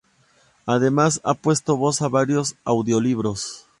[0.65, 3.67] Además ha puesto voz a varios audiolibros.